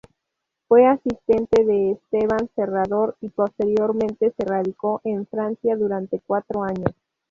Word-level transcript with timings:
Fue 0.67 0.87
asistente 0.87 1.63
de 1.63 1.91
Esteban 1.91 2.49
Serrador 2.55 3.17
y 3.21 3.29
posteriormente 3.29 4.33
se 4.35 4.45
radicó 4.45 4.99
en 5.03 5.27
Francia 5.27 5.75
durante 5.77 6.19
cuatro 6.25 6.63
años. 6.63 6.91